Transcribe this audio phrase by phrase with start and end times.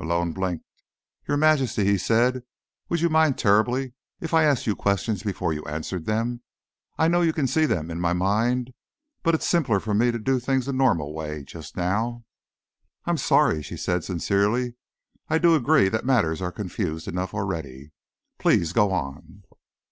[0.00, 0.64] Malone blinked.
[1.28, 2.42] "Your Majesty," he said,
[2.88, 6.42] "would you mind terribly if I asked you questions before you answered them?
[6.98, 8.72] I know you can see them in my mind,
[9.22, 12.24] but it's simpler for me to do things the normal way, just now."
[13.04, 14.74] "I'm sorry," she said sincerely.
[15.28, 17.92] "I do agree that matters are confused enough already.
[18.40, 19.44] Please go on."